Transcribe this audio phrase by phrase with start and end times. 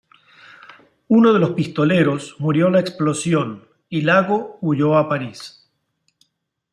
[1.09, 5.69] Uno de los pistoleros murió en la explosión y Lago huyó a París.